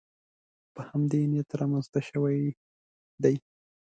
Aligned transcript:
په 0.73 0.81
همدې 0.89 1.19
نیت 1.31 1.49
رامنځته 1.59 1.99
شوې 2.09 2.39
دي 3.23 3.35